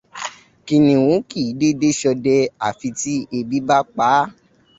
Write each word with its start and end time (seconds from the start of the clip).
Kìnìhún 0.65 1.17
kì 1.29 1.39
í 1.49 1.55
dédé 1.59 1.89
ṣọdẹ 1.99 2.37
àyàfi 2.65 2.89
tí 2.99 3.13
ebi 3.37 3.57
bá 3.67 3.77
pa 3.95 4.03
á. 4.21 4.23